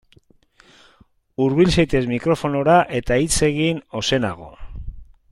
Hurbil 1.43 1.73
zaitez 1.75 2.01
mikrofonora 2.13 2.77
eta 3.01 3.19
hitz 3.25 3.39
egin 3.49 3.83
ozenago. 4.03 4.49